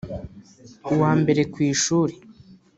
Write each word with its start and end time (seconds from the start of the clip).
uwa 0.93 1.11
mbere 1.21 1.41
ku 1.51 1.57
ishuri; 1.71 2.13